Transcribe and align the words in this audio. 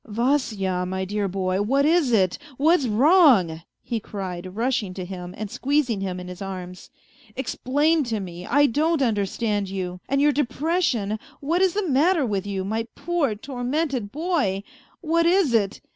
A 0.03 0.07
FAINT 0.07 0.17
HEART 0.17 0.29
183" 0.29 0.65
Vasya, 0.67 0.85
my 0.89 1.05
dear 1.05 1.27
boy, 1.27 1.61
what 1.61 1.85
is 1.85 2.11
it? 2.11 2.39
What's 2.57 2.87
wrong?" 2.87 3.61
he 3.83 3.99
cried, 3.99 4.55
rushing 4.55 4.95
to 4.95 5.05
him 5.05 5.35
and 5.37 5.51
squeezing 5.51 6.01
him 6.01 6.19
in 6.19 6.27
his 6.27 6.41
arms." 6.41 6.89
Explain 7.35 8.03
to 8.05 8.19
me, 8.19 8.43
I 8.47 8.65
don't 8.65 9.03
understand 9.03 9.69
you, 9.69 9.99
and 10.09 10.19
your 10.19 10.31
depression. 10.31 11.19
What 11.39 11.61
is 11.61 11.75
the 11.75 11.87
matter 11.87 12.25
with 12.25 12.47
you, 12.47 12.65
my 12.65 12.87
poor, 12.95 13.35
tormented 13.35 14.11
boy? 14.11 14.63
What 15.01 15.27
is 15.27 15.53
it 15.53 15.81